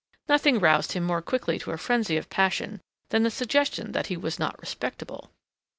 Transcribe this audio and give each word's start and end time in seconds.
Nothing 0.27 0.57
roused 0.59 0.93
him 0.93 1.03
more 1.03 1.21
quickly 1.21 1.59
to 1.59 1.69
a 1.69 1.77
frenzy 1.77 2.17
of 2.17 2.27
passion 2.27 2.81
than 3.09 3.21
the 3.21 3.29
suggestion 3.29 3.91
that 3.91 4.07
he 4.07 4.17
was 4.17 4.39
not 4.39 4.59
respectable. 4.59 5.29